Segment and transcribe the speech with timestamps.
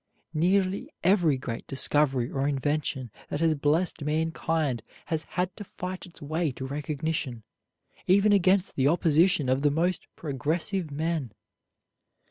[0.33, 6.19] Nearly every great discovery or invention that has blessed mankind has had to fight its
[6.19, 7.43] way to recognition,
[8.07, 11.33] even against the opposition of the most progressive men.